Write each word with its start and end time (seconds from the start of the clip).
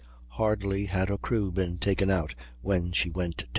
Hardly 0.29 0.85
had 0.87 1.09
her 1.09 1.17
crew 1.19 1.51
been 1.51 1.77
taken 1.77 2.09
out 2.09 2.33
when 2.61 2.91
she 2.91 3.11
went 3.11 3.37
down. 3.37 3.49